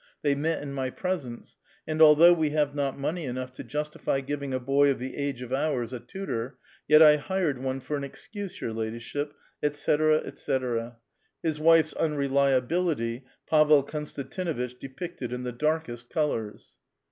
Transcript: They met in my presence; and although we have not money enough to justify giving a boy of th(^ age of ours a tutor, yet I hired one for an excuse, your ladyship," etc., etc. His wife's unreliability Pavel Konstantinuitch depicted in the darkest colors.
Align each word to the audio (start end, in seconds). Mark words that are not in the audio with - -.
They 0.23 0.33
met 0.33 0.63
in 0.63 0.73
my 0.73 0.89
presence; 0.89 1.57
and 1.85 2.01
although 2.01 2.33
we 2.33 2.49
have 2.49 2.73
not 2.73 2.97
money 2.97 3.25
enough 3.25 3.51
to 3.51 3.63
justify 3.63 4.19
giving 4.21 4.51
a 4.51 4.59
boy 4.59 4.89
of 4.89 4.97
th(^ 4.97 5.13
age 5.15 5.43
of 5.43 5.53
ours 5.53 5.93
a 5.93 5.99
tutor, 5.99 6.57
yet 6.87 7.03
I 7.03 7.17
hired 7.17 7.59
one 7.59 7.81
for 7.81 7.97
an 7.97 8.03
excuse, 8.03 8.59
your 8.61 8.73
ladyship," 8.73 9.35
etc., 9.61 10.17
etc. 10.25 10.97
His 11.43 11.59
wife's 11.59 11.93
unreliability 11.93 13.25
Pavel 13.47 13.83
Konstantinuitch 13.83 14.79
depicted 14.79 15.31
in 15.31 15.43
the 15.43 15.51
darkest 15.51 16.09
colors. 16.09 16.77